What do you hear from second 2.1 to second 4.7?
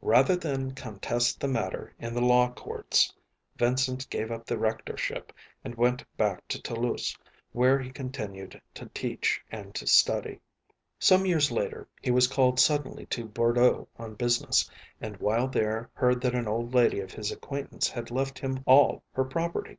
the law courts Vincent gave up the